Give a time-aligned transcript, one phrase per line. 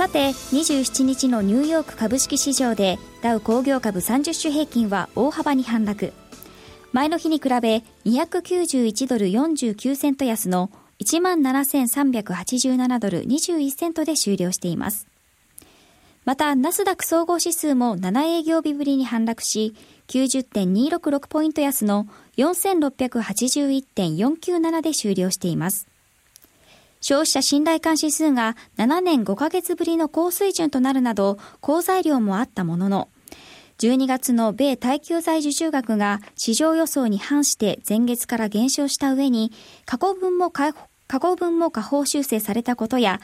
[0.00, 6.14] さて27日のニューヨーク株式市場でダウ工業株30種平均は大幅に反落。
[6.94, 10.70] 前の日に比べ291ドル49セント安の
[11.04, 15.06] 17,387ドル21セントで終了しています。
[16.24, 19.74] またナスダック総合指数も7営業日ぶりに反落し
[20.08, 22.06] 90.266ポイント安の
[22.38, 25.89] 4681.497で終了しています。
[27.00, 33.08] 消費者信頼感指数が7年5ヶ月ぶりの高水準となるなど、好材料もあったものの、
[33.78, 39.52] 12月の米耐久財受注額が市場予想に反して前月から減少した上に、
[39.86, 40.74] 過去分も過
[41.08, 43.20] 去分も下方修正されたことや、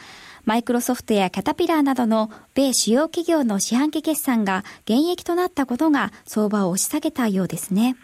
[0.47, 7.97] マイクロソフトやキャタピラーなどの米主要企業の四半期決算が減益となったことが相場を押し下げたようですね。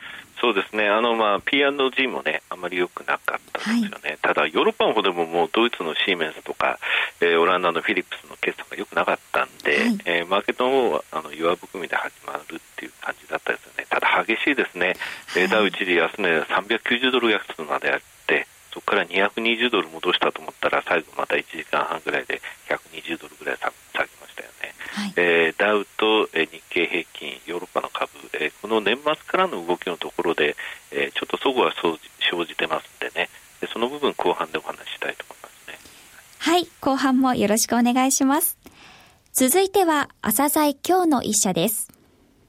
[0.42, 6.80] そうですね、あのまあ P&G もね、あまり良くなかったんですよね、はい、ただ、ヨーロッパの方でももうドイツのシーメンスとか、
[7.20, 14.96] えー、オランダのフィリップスの決算が良くなかったんで、はい、えー、マーケットの方はあの弱含みで始まるっていう感じだったですよね、ただ激しいですね、
[15.28, 24.21] はい、ダウ一時安値390ドル安まであって、そこから220ドル戻したと思ったら、最後また1時間半ぐらいで120ドルぐらい下げ。
[24.92, 30.54] はい、えー、ダウと、えー、日経平均、ヨーロッパの株、えー、この年末からの動きのところで、
[30.90, 33.28] えー、ちょっとそごは生じてますんでね
[33.62, 35.78] で、その部分、後半でお話ししたいと思いますね。
[36.38, 38.58] はい、後半もよろしくお願いします。
[39.32, 41.88] 続いては、朝鮮今日の一社です。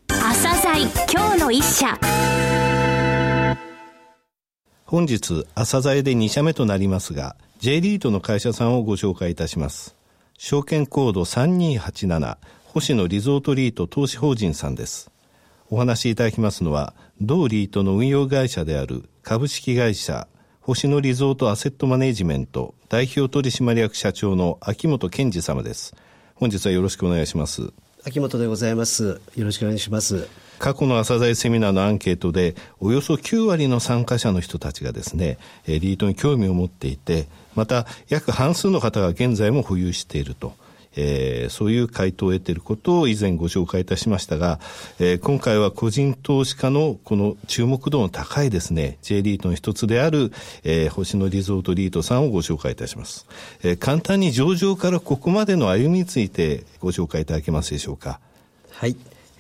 [0.10, 1.98] 朝鮮今日の一社。
[4.86, 9.96] 本日、朝鮮で2社目となりますが、J リートの会社さんをご紹介いたします。
[10.38, 15.12] 証券コード3287星野リゾートリート投資法人さんです。
[15.70, 20.28] お話しいただきますのは、同リートの運用会社である株式会社
[20.62, 25.96] 星野リゾートアセットマネジメント代表取締役社長の秋元健二様です。
[26.36, 27.72] 本日はよろしくお願いします。
[28.06, 29.22] 秋元でございます。
[29.36, 30.28] よろしくお願いします。
[30.64, 35.38] 過去の朝鮮セミナーのアンケートで、およそ9割の参加者の人たちがですね、
[35.68, 40.54] リートに興味を持っていて、また約半数の方が現在も保有していると。
[40.96, 44.60] えー、そういう回答を得ていることを以前ご紹介いたしましたが、
[45.00, 50.32] えー、今回は個人投資家のこの注目度の高いですね、J リートの一つである、
[50.64, 53.26] えー、星野リゾートリートさんをご紹介いたします。
[53.64, 58.20] えー、簡単に上場からここまでの歩みについてご紹介いただけますでしょうか。
[58.70, 58.96] はい。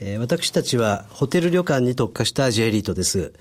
[0.06, 3.32] えー、私たちはホテル旅館に特化した J リートです。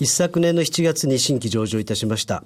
[0.00, 2.42] 一昨年の7月に新規上場いたしました。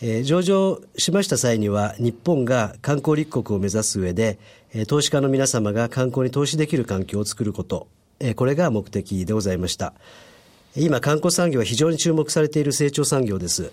[0.00, 4.38] えー、上場しました際には日本が観光立国を目指す上で、
[4.72, 7.88] えー、投資家の皆様が観光に投資できる環境を作ること、
[8.20, 9.94] えー、これが目的でございました
[10.76, 13.72] 今観光産業は非常に注目されている成長産業です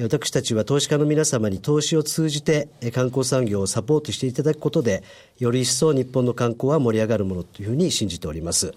[0.00, 5.02] 私たちは投資家の皆様に投資を通じて観光産業をサポートしていただくことで
[5.38, 8.74] より一層日本の観光は盛り上がるものというふうに信じております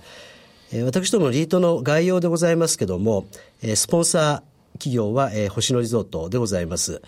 [0.86, 3.26] 私どものリートの概要でございますけども
[3.76, 4.52] スポンサー
[4.82, 7.04] 企業は、星野リゾートでございます。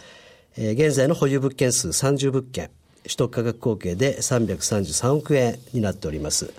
[0.56, 2.70] 現在の保有物件数30物件、
[3.04, 6.54] 取得価格合計で333億円になっております。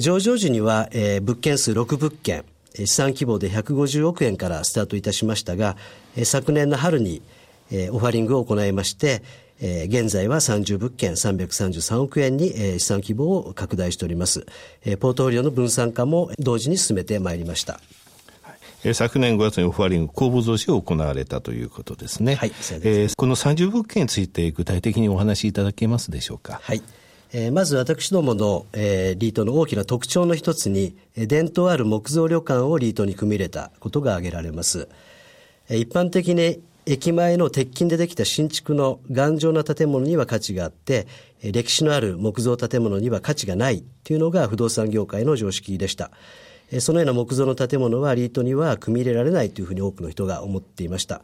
[0.00, 0.88] 上場時には、
[1.22, 2.44] 物件数6物件、
[2.74, 5.76] 資産規模で150億円からスタートいたしましたが、
[6.16, 7.22] えー、昨年の春に、
[7.70, 9.22] えー、オファリングを行いまして、
[9.60, 14.46] えー、現在は30物件333億円に、えー、資産規模を拡大しております、
[14.84, 14.98] えー。
[14.98, 17.80] ポートフォリオの分散化も同時に進めてまいりました。
[18.84, 22.36] えー、昨年5月にオファリング公募増資を行われたということですね。
[22.36, 22.52] はい。
[22.82, 26.60] えー、この30物件について具体的にお話しいただけますでしょうか？
[26.62, 26.82] はい。
[27.32, 34.88] えー、まず私どもの、えー、リートの大きな特徴の一つに、伝統ある木造旅館をリートに組み入れたことが挙げられます。
[35.68, 41.06] えー、一般的に駅前の鉄筋でできた新築の頑丈な建物には価値があって、
[41.42, 46.10] 歴史のある木造建物には価値がないというのが不動産業界の常識でした。
[46.80, 51.20] そのような木造の建物はリートには組み入れられないというふうに多くの人が思っていました。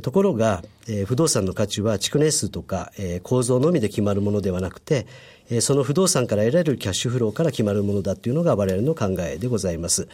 [0.00, 5.06] ところが、え不動産の価値は築年数とかえ構造のみで決まるものではなくて、
[5.50, 10.08] えその不動産から得られるキャッシュフローから決まるものだというのが我々の考えでございます。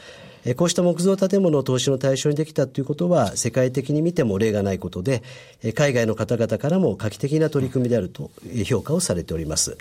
[0.45, 5.23] えこうした木造建物を投資の対象にできたということは世界的に見ても例がないことで、
[5.63, 8.31] え海外の方々からも画期的な取り組みであると
[8.65, 9.77] 評価をされております。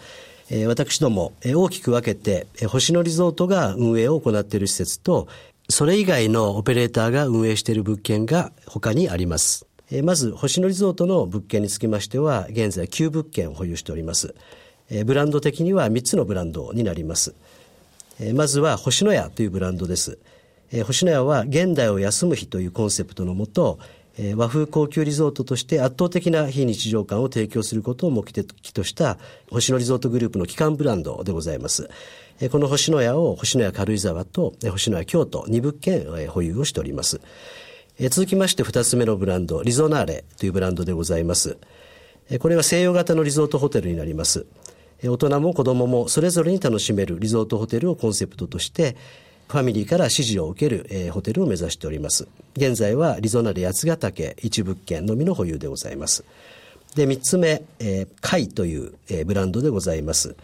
[0.51, 5.28] え、私ども、え、大きく分けて、え、星野リゾートが運営を行っている施設と、
[5.69, 9.69] それ以外のオペレーターが運営している物件が他にあります。
[10.03, 14.36] まず、星野リゾートの物件につきましては、現在9物件を保有しております。
[15.06, 17.33] ブランド的には3つのブランドになります。
[18.36, 20.19] まずは、星野屋というブランドです。
[20.86, 23.80] 星野屋は、現代を休む日というコンセプトのもと、
[24.36, 29.18] 和風高級リゾートとして圧倒的な非日常感を提供することを目的とした
[29.50, 31.89] 星野リゾートグループの基幹ブランドでございます。
[32.51, 37.21] この星野屋を星野屋軽井沢と、星野屋京都2物件、保有をしております。
[38.01, 41.57] え、続きまして2つ目のブランド、リゾナーレというブランドでございます。
[42.30, 44.46] え、これは西洋型のリゾートホテルになります。
[45.04, 48.96] 大人も子供もそれぞれに楽しめるリゾートホテルをコンセプトとして、
[49.50, 52.30] ファミリーから支持を受ける、えー、ホテルを目指しております。
[52.56, 56.24] 現在はリゾナで八ヶ岳一物件のみの保有でございます。
[56.96, 60.38] で、三つ目、えー、海という、えー、ブランドでございます。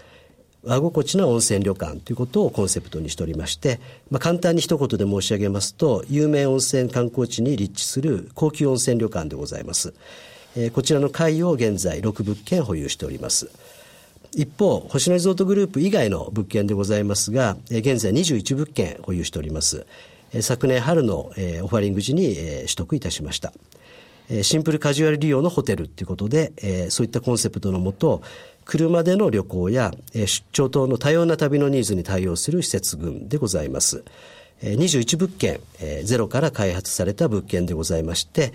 [0.65, 3.79] 和心地な温泉旅館ということをコンセプトにしておりまして、
[4.09, 9.93] まあ、簡単に一言で申し上げますと、有名温泉観光地に立地する高級温泉旅館でございます。
[10.57, 13.49] えー、こちらの会を現在6物件保有しております。
[14.35, 19.85] 一方、星野リゾートグループ以外の物件でございますが、現在21物件保有しております。
[20.41, 23.53] 昨年春のオファリング時に取得いたしました。
[24.41, 28.21] シンプルカジュアル利用のホテルということで、そういったコンセプトのもと、
[28.65, 34.03] 車での旅行や出張等の多様な旅のニーズに対応する施設群でございます。
[34.61, 35.59] 21物件、
[36.03, 38.53] ゼロから開発された物件でございまして、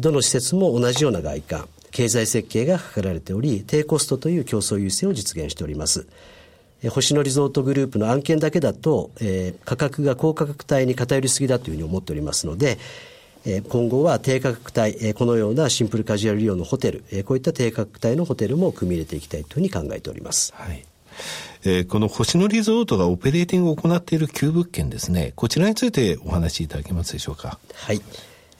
[0.00, 6.06] どの施設も同じような外観、経済設計が図られており、低コストという競争優勢を実現しております。
[6.90, 9.10] 星野リゾートグループの案件だけだと、
[9.64, 12.78] 価格が高価格帯に偏りすぎだというふうに思っておりますので、
[13.68, 20.52] 今後は低価格帯、えー、このようなシンプルカジュアル利用のホテル、えー、こういった低価格帯のホテルも組み入れていきたいというふうに考えております。
[20.56, 20.84] はい
[21.64, 27.58] えー、この星野リゾートがオペレーティングを行っている旧物件ですね、こちらについてお話しいただけますでしょうか？
[27.74, 28.00] はい。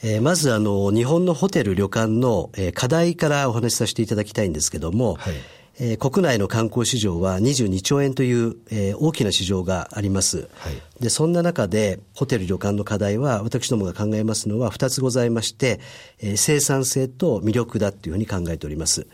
[0.03, 5.35] えー、まずあの日本のホテル旅館の、えー、課題からお話しさせていただきたいんですけども、はい
[5.79, 15.81] えー、国内の観光市場は22兆円という、えー、大きな市場があります、はい、でそんな中でホテル旅館の課題は私どもが考えますのは2つございまして、
[16.21, 19.07] えー、生産性と魅力だというふうに考えております。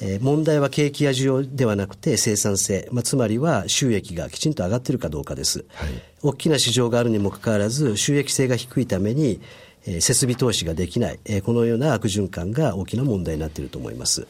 [0.00, 5.88] えー、問題は景気や需要ではなくて生産性、まあ、つまりは収益がきちんと上がっているかどうかです、はい、
[6.22, 9.40] 大きな市場があるにもかかわらず収益性が低いために
[9.86, 14.26] え設備投資ができない、えこのような悪循環が大きな問題になっていると思います。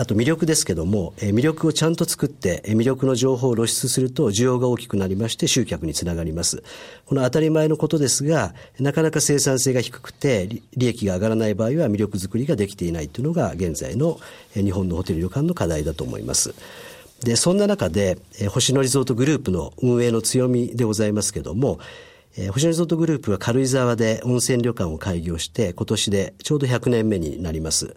[0.00, 6.62] あと魅力ですけども、え魅力をちゃんと作って、え魅力の情報を露出すると需要が大きくなりまして集客につながります。
[7.04, 14.18] この当たり前のことですが、なかなか生産性が低くて利益が上がらない場合は魅力作りができていないというのが現在の
[14.54, 16.54] 日本のホテル旅館の課題だと思います。
[17.22, 18.16] で、そんな中で、
[18.48, 21.78] 星野リゾートグループの運営の強みでございますけども、
[22.38, 27.94] え、星野リゾートグループは軽井沢で温泉旅館を開業して今年でちょうど100年目になります。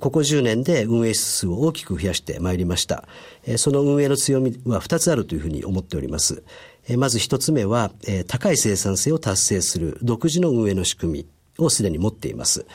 [0.00, 3.06] ここ10年で運営室数を大きく増やしてまいりました。
[3.56, 6.42] その運営の強みは2つあるというふうに思っております。
[6.96, 7.92] まず1つ目は、
[8.26, 11.26] 高い生産性を達成する独自の運営の仕組み
[11.64, 12.66] をすでに持っています。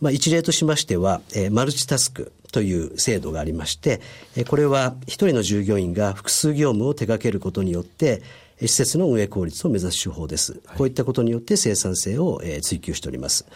[0.00, 1.20] まあ、一例としましては、
[1.52, 4.00] マルチタスクという制度がありまして、
[4.48, 8.22] これは一人の従業員が複数業務を手掛けることによって、
[8.60, 10.60] 施設の運営効率を目指す手法です。
[10.76, 13.46] こういったことによって生産性を追求しております。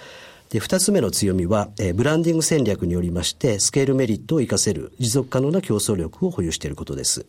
[0.51, 7.27] で、二つ目の強みは、えブランディング戦略によりまして、スケールメリットを活かせる持続可能な競争力を保有していることです。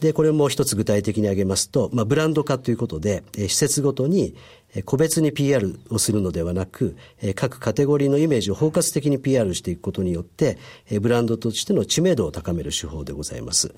[0.00, 4.34] で、これも一つ具体的に挙げますと、まあ、ブランド化ということで、え施設ごとに
[4.84, 6.96] 個別に PR をするのではなく、
[7.34, 10.58] 各カテゴリーのイメージを包括的に PR していくことによって、
[11.00, 13.74] ブランドとしての知名度を高める手法でございます。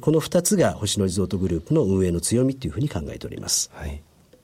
[0.00, 3.70] この2つが星野リゾートグループの運営の強みというふうに考えております。
[3.72, 4.02] はい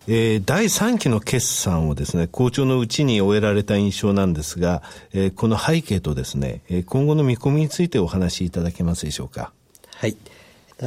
[0.08, 4.82] えー、第3期の決算をですね、好調のうちに終えられた印象なんですが、
[5.12, 9.52] えー、この背景とですね、今後の見込みについてお話しいただけますでしょうか？
[9.94, 10.16] はい。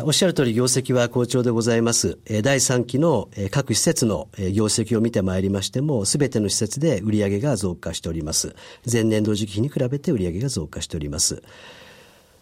[0.03, 2.17] おっしゃる通り業績は好調でございます。
[2.43, 8.53] 第3期の各施設の業績を見てまいりましても、すべての施設で売上が増加しております。
[8.91, 11.41] 前年度時期に比べて売上が増加しております。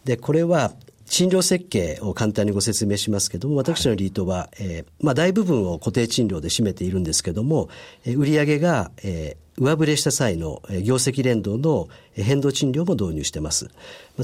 [0.03, 0.71] で、これは
[1.13, 7.69] 診療設計を簡単にご説明しますけども、私のリートは、えー、まあ大部分を固定賃料で占めているんですけども、
[8.03, 13.69] えー、売上が、えー、上振れした際の業績連動の変動賃料も導入しています。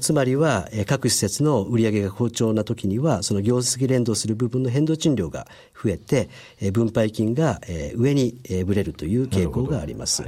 [0.01, 6.29] つまりは各施設の売上が好調な時にはその業績連動する部分の変動賃料が増えて
[6.71, 7.61] 分配金が
[7.93, 10.23] 上にぶれるという傾向があります。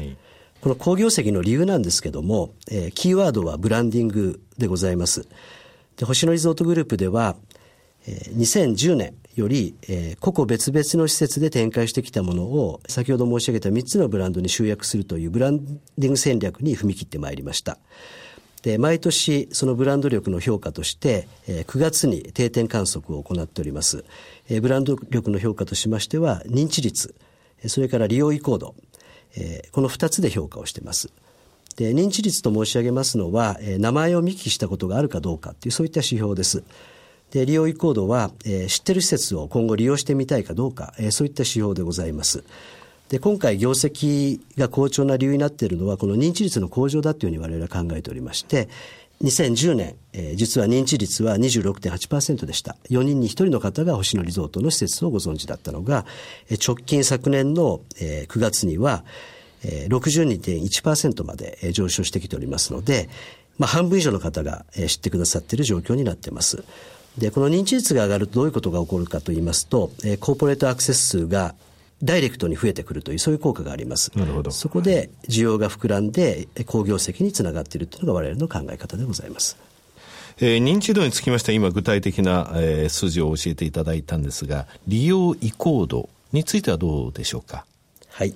[0.61, 2.53] この好業績の理由なんですけども、
[2.93, 5.27] キーワードはブランディングでございます。
[5.97, 7.35] で星野リゾートグループでは、
[8.07, 15.65] えー、2010年より、えー、個々別々の施設で展開してきたものを先ほど申し上げた3つのブランドに集約するというブラン
[15.97, 17.77] ディング戦略に踏み切ってまいりました。
[18.61, 24.05] で毎年そのブランド力の評価として、えー、9月に定点観測を行っております、
[24.49, 27.15] えー、ブランド力の評価としましては認知率
[27.67, 28.75] それから利用意向度、
[29.35, 31.11] えー、この2つで評価をしています
[31.73, 36.63] で認知率と申し上げますのは、えー、名前を見聞きしたことがあるかどうかというそういった指標です
[37.31, 42.43] で利用意向度は、えー、知ってる施設を今後利用してみたいかどうか、えー、そういった指標でございます
[43.09, 48.69] で今回業績が好調な理由になっているのはこの認知率の向上だというふうに我々は考えておりまして
[49.23, 52.75] 2010年、えー、実は認知率は26.8%でした。
[52.89, 56.05] 4人に1人の方が星野リゾートの施設をご存知だったのが、
[56.65, 59.03] 直近昨年の、えー、9月には、
[59.63, 63.09] えー、62.1%まで、えー、上昇してきておりますので、
[63.57, 66.63] まあ、半分以上の方が、えー、知ってくださっている状況になっています。
[67.17, 71.55] で、この認知率が上がるとどういうことが起こるかと言いますと、えー、コーポレートアクセス数が
[72.01, 74.11] ダイレクトに増えてくるという、そういう効果があります。
[74.15, 74.49] なるほど。
[74.49, 79.57] そこで需要が膨らんで、好業績につながっているというのが我々の考え方でございます。
[80.39, 87.65] えー、認知度につきましては今具体的な、えー、数字を教えていただいたんですが、利用移行度についてはどうでしょうか？
[88.09, 88.33] はい。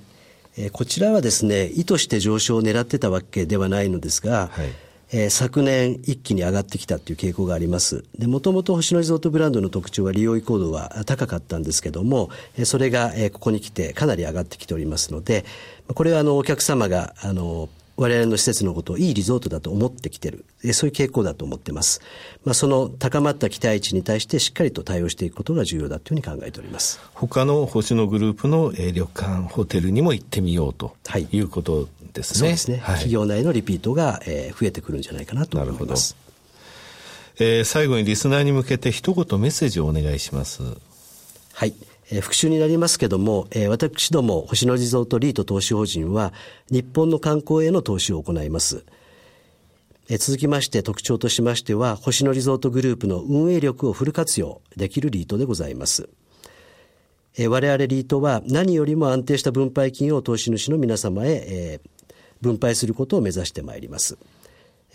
[0.58, 4.70] えー、こちらはですね、意図して上昇を狙ってたわけではないのですが、はい
[5.12, 8.04] えー、昨年一気に上がってきたという傾向があります。
[8.18, 12.30] で、もともと星野リゾートブランドの特徴は利用意向度は高かったんですけども、
[12.64, 15.46] それがここに来てかなり上がってきておりますので、
[15.88, 22.02] これはあのお客様があの我々の施設のことをいいリゾートだと思ってきてる、そういう傾向だと思ってます。
[22.44, 27.00] まあ、その高まった期待値に対してしっかりと対応していくことが重要だというふうに考えております。
[27.14, 30.96] 他の星野グループの旅館、ホテルにも行ってみようと
[31.32, 32.40] いうことですね。
[32.40, 32.78] そうですね。
[32.78, 36.16] はい、企業内のリピートが、えー、増えてくるんじゃないかなと思います。
[37.38, 40.64] えー、最後にリスナーに向けて一言メッセージをお願いします。
[41.54, 41.74] はい。
[42.12, 46.34] えー、復習になりますけども、えー、私ども星野リゾートリート投資法人は
[46.70, 48.86] 日本の観光への投資を行います。
[50.10, 56.10] えー、続きまして特徴としましては星野リゾートグループの運営力をフル活用できるリートでございます。
[57.38, 64.18] えー、我々リートは何よりも安定した分配金を投資主の皆様へ、えー、分配することを目指してまいります。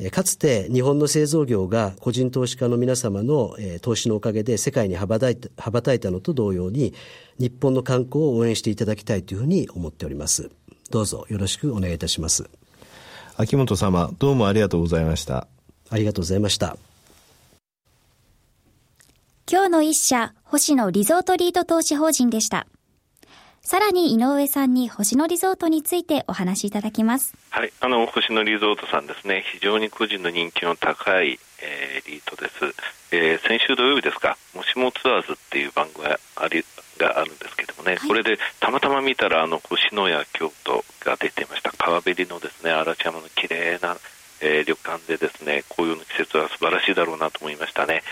[0.08, 6.94] かつて日本の製造業が個人投資家の皆様の投資のおかげで世界に羽ばたいた羽ばたいたのと同様に
[7.38, 10.50] 日本の観光を応援していただきたいというふうに思っております。
[10.90, 12.48] どうぞよろしくお願いいたします。
[13.36, 15.46] 秋元様、どうもありがとうございました。
[15.90, 16.76] ありがとうございました。
[19.50, 22.66] 今日の一社、星野リゾートリート投資法人でした。
[23.62, 27.34] さらに井上さんに星野リゾートについてお話しいただきます。
[27.50, 32.74] はい、あの星野リゾートさんですね、非常に個人の人気の高い、えー、リートです。
[33.12, 36.64] えー、先週土曜日ですか、もしもツアーズっていう番組があり
[36.98, 41.70] があるんですけどもね、はい、これでたまたま見たらあの星野や京都が出てました。
[41.76, 43.96] 川べりのですね嵐山の綺麗な
[44.40, 48.02] えー、旅館でですね紅葉の季節は素晴らしいだろうなと思いましたね、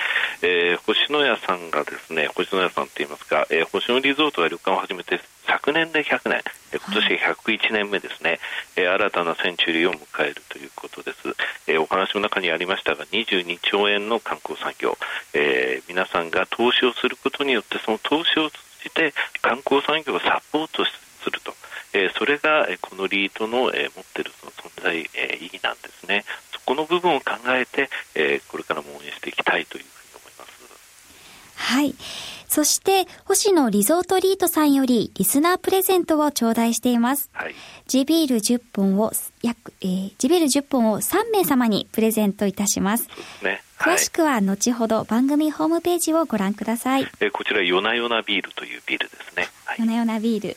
[0.43, 6.43] えー、星野屋さんがですね星野屋さんと言いますか、えー、星野リゾートが旅館を始めて昨年で100年、
[6.73, 8.39] 今年101年目ですね、
[8.77, 11.19] はい、新たなセンチュリーを迎えるということです。
[11.67, 14.99] えー、お話の中にありましたが、22兆円の観光産業、
[15.33, 21.55] えー、皆さんが投資をすることによって、その投資を通じて観光産業をサポートすると。
[21.93, 26.25] えー、それが、えこのリートの、え持っているその存在、え意義なんですね。
[26.53, 30.59] そこの部分を考えて、えこれからも応援していきたいというふうに思います。
[31.57, 31.95] はい。
[32.49, 37.31] そして、星野リゾートリートさんよりリスナープレゼントを頂戴しています。
[37.33, 37.55] はい。
[37.87, 43.05] 地ビール10本を、約、えー、地ビール10本を3名様にプレゼントいたします。
[43.05, 43.63] そうですね。
[43.79, 47.03] 詳しくは後ほど番組ホームページをご覧ください。
[47.21, 49.49] えー、こちら、夜な夜なビールというビールですね。
[49.67, 50.57] はい、夜な夜なビール。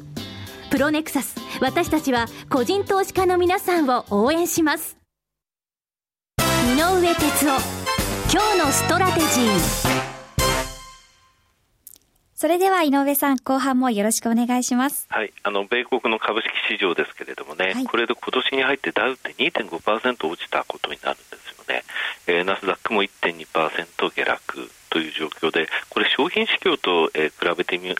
[0.71, 1.35] プロネクサス。
[1.59, 4.97] 私たちは個人投資家の皆さんを応援します。
[6.39, 7.81] 井上哲夫。
[8.31, 9.81] 今日のストラテジー。
[12.33, 15.07] それでは井上さん、後半もよろしくお願いします。
[15.09, 21.83] はい、あの米国の株式市場ですけれどもね、はい、これで今年に入ってダウって2.5%落ちたことになるんですよね。
[22.27, 27.93] えー、ナスダックも1.2%下落という状況で、これ商品市況と、えー、比べてみ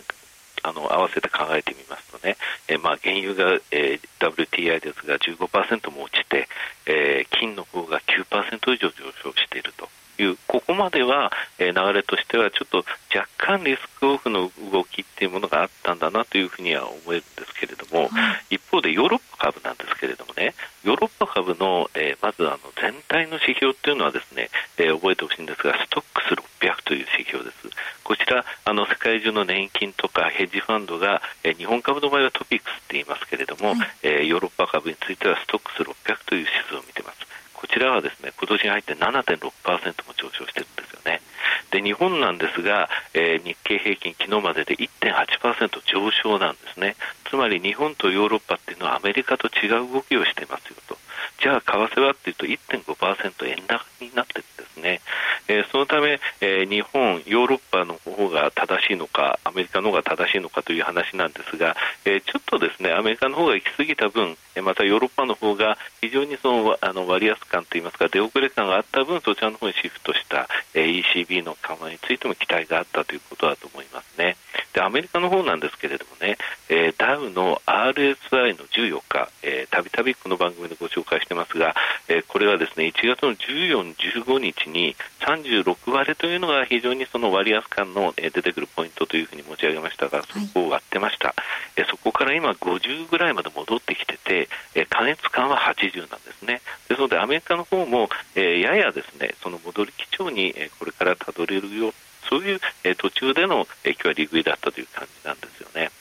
[0.64, 2.38] あの合わせて考えてみますとね、
[2.68, 6.48] え、まあ原油が、えー、WTI ですが15%も落ちて、
[6.86, 9.90] えー、金の方が9%以上上昇していると。
[10.24, 27.70] いう、ここまでは、えー、流れとしてはちょっと若干リスクオフの動きっていうものがあったんだなというふうには思えるんですけれども、はい、一方でヨーロッパ株なんですけれどもね、ヨーロッパ株の、えー、まずあの全体の指標っていうのはですね、えー、覚えてほしいんですが、ストックス600という指標です。
[28.04, 37.31] こちら、あの世界中の年金とかヘッジファンドが、えー、日本株の場合はトピックスって言いますけれども、はい、えー、ヨーロッパ株についてはストックス600という指数を見てます。
[37.62, 41.22] こちらはですね今年に入って7.6%も上昇してるんですよね。
[41.72, 46.96] で日本なんですが、えー、日経平均、昨日までで1.8%上昇なんですね。
[47.30, 50.98] つまり日本とヨーロッパっていうのはアメリカと違う動きをしてますよと。
[51.42, 55.02] じゃあ、為替はっていうと1.5%円高になってるんですね。
[55.48, 61.76] えー、そのため、えー、日本、ヨーロッパの方が正しいのか、アメリカの方が正しいのかという話なんですが、
[62.06, 74.38] えー、ちょっとですね、アメリカの方が行き過ぎた分、またヨーロッパの方が非常にそのあの割安感といいますか、出遅れ感があった分、そちらの方にシフトした、えー、ECB の緩和についても期待があったということだと思いますね。
[74.74, 76.38] で、アメリカの方なんですけれどもね、
[76.70, 79.30] えー、ダウの RSI の14日、
[79.70, 81.76] たびたびこの番組でご紹介してますが、
[82.08, 91.30] えー、これはですね、1月の14、15日に36割というのが非常にその割安感の、えー、出てくるポイントというふうに持ち上げましたが、そこを割ってました。
[91.30, 91.36] はい、
[91.78, 96.62] えー、そこから今50ぐらいまで戻ってきてて、えー、加熱感は80なんですね。
[96.88, 98.31] ですので、アメリカの方も、えー、
[98.62, 101.94] ややですね、その戻り基調に、え、これからたどれるよ
[102.30, 105.92] そういう、え、途中での、今日は利食いだったという感じなんですよね。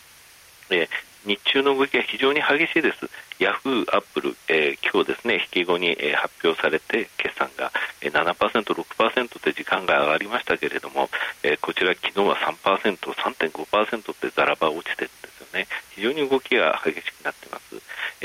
[0.68, 0.88] で
[1.26, 3.10] 日中の動きが非常に激しいです。
[3.38, 11.10] ヤフー、アップル、えー、今日ですね、引き後に、えー、発表されて、決算が、えー、7%、6%って時間が上がりましたけれども、
[11.42, 15.66] えー、こちら昨日は3%、3.5%ってザラバ落ちてるんですよね。
[15.94, 17.69] 非常に動きが激しくなっています。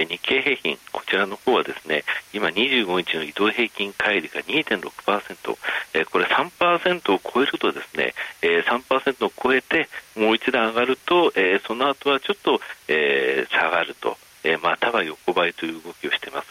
[0.03, 2.03] 日経平均、こちらの方はですね、
[2.33, 5.57] 今25日の移動平均乖離が2.6%、
[5.93, 11.31] えー、これ3%を超えるとですね、えー、3%を超えてもう一段上がると、
[11.65, 14.17] その後はちょっと、下がると。
[14.61, 16.47] または横ばいという動きをしています、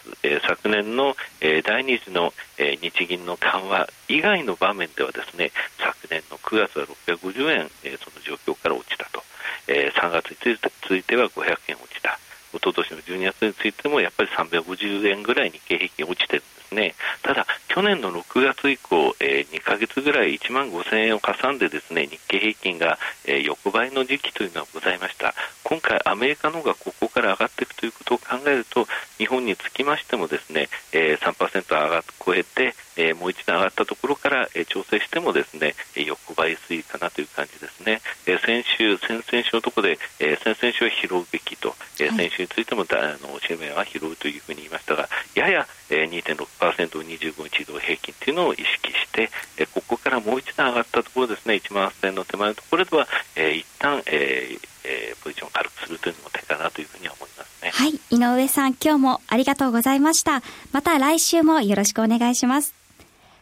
[0.48, 9.22] 昨年の、第2次の、日銀の緩和以外の場面ではですね昨年の9月は650円、その状況から落ちたと、
[9.68, 12.18] え3月については500円落ちた。
[12.55, 16.95] 一昨年の12月についてもやっぱり350円ぐらい日経平均落ちてるんですね。
[17.23, 25.35] ただ、去年の6月以降、えー、2ヶ月ぐらい1万5000円をかさんでですね、日経平均が、えー、横ばいの時期というのはございました。
[25.64, 28.87] 今回アメリカの方がここから上がっていくということを考えると、
[29.19, 38.01] 日本につきましてもですね、えー、3%上が超えて、えー、もう一段上がったところから、えー、調整してもですね、横ばい推移かなという感じですね。
[38.26, 53.06] えー、先週、先々週のところで、えー、先々週は拾うべきと、えー、先週についてもだあの紙面は拾うというふうに言いましたが、やや、えー、2.6%、25日移動平均というのを意識して、えー、ここからもう一段上がったところですね、1万8000円の手前のところでは、
[53.37, 57.70] えー、一旦、えーえー、ポジションを軽くするというのも手かなというふうには思いますね。
[57.70, 58.00] はい。
[58.10, 60.42] 井上さん、今日もありがとうございました。
[60.72, 62.74] また来週もよろしくお願いします。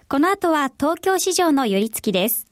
[0.08, 2.51] この後は東京市場の寄り付きです。